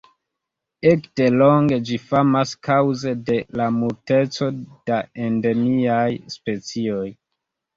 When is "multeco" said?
3.77-4.49